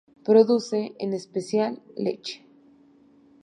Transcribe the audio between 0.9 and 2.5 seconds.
en especial, leche.